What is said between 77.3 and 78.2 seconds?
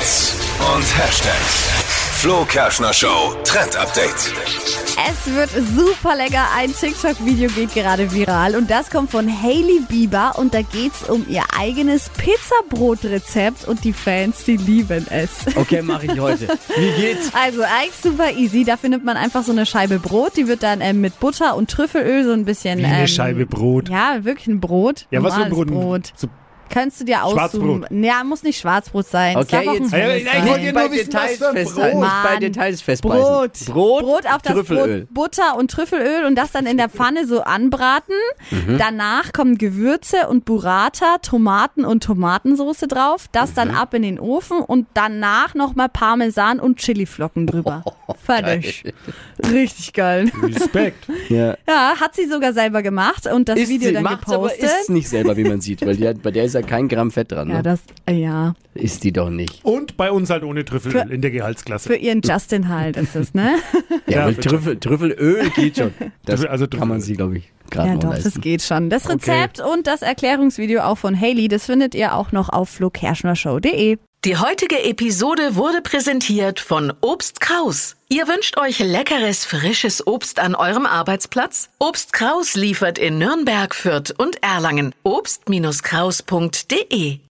Kraus.